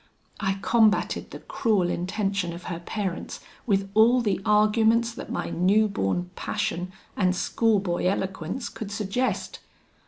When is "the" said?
1.29-1.37, 4.19-4.41